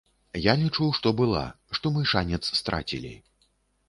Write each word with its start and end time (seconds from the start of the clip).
Я 0.43 0.53
лічу, 0.61 0.85
што 0.99 1.11
была, 1.19 1.43
што 1.79 1.91
мы 1.97 2.01
шанец 2.13 2.39
страцілі. 2.61 3.13